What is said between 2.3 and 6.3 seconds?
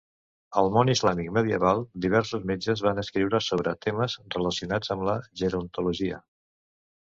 metges van escriure sobre temes relacionats amb la gerontologia.